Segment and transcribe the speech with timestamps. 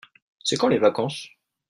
[0.43, 1.27] C'est quand les vacances?